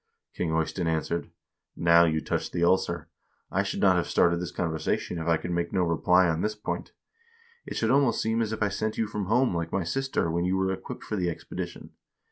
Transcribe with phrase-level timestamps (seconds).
[0.33, 1.29] King Eystein answered:'
[1.75, 3.07] Now you touched the ulcer.
[3.51, 6.55] I should not have started this conversation if I could make no reply on this
[6.55, 6.93] point.
[7.67, 10.43] It should almost seem as if I sent you from home like my sister when
[10.43, 11.91] you were equipped for the expedition.'